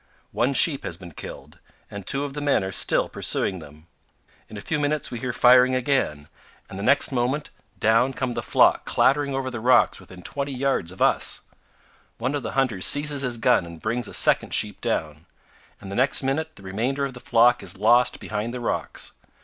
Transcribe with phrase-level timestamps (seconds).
[0.31, 1.59] One sheep has been killed,
[1.91, 3.85] and two of the men are still pursuing them.
[4.49, 6.27] In a few minutes we hear firing again,
[6.67, 10.57] and the next moment down come the flock clattering over the rocks within 20 224
[10.57, 11.11] CANYONS OF THE COLORADO.
[11.11, 12.17] yards of us.
[12.17, 15.27] One of the hunters seizes his gun and brings a second sheep down,
[15.79, 19.11] and the next minute the remainder of the flock is lost behind the rocks.